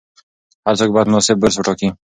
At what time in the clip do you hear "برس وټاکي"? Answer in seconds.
1.39-1.89